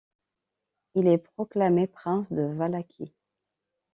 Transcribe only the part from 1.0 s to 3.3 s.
est proclamé prince de Valachie.